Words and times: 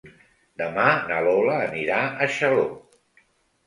Demà 0.61 0.85
na 1.13 1.21
Lola 1.29 1.61
anirà 1.69 2.03
a 2.27 2.33
Xaló. 2.39 2.69